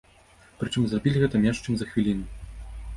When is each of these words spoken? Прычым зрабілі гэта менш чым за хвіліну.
Прычым 0.61 0.87
зрабілі 0.95 1.23
гэта 1.27 1.35
менш 1.47 1.57
чым 1.67 1.73
за 1.81 1.85
хвіліну. 1.93 2.47